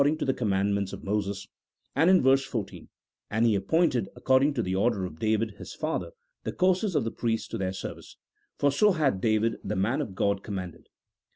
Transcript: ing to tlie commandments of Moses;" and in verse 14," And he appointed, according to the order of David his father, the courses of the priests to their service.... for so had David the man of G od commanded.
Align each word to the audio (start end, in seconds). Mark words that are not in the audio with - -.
ing 0.07 0.17
to 0.17 0.25
tlie 0.25 0.35
commandments 0.35 0.93
of 0.93 1.03
Moses;" 1.03 1.47
and 1.95 2.09
in 2.09 2.23
verse 2.23 2.43
14," 2.43 2.89
And 3.29 3.45
he 3.45 3.53
appointed, 3.53 4.09
according 4.15 4.55
to 4.55 4.63
the 4.63 4.73
order 4.73 5.05
of 5.05 5.19
David 5.19 5.51
his 5.59 5.75
father, 5.75 6.09
the 6.43 6.51
courses 6.51 6.95
of 6.95 7.03
the 7.03 7.11
priests 7.11 7.47
to 7.49 7.59
their 7.59 7.71
service.... 7.71 8.17
for 8.57 8.71
so 8.71 8.93
had 8.93 9.21
David 9.21 9.57
the 9.63 9.75
man 9.75 10.01
of 10.01 10.15
G 10.17 10.23
od 10.23 10.41
commanded. 10.41 10.87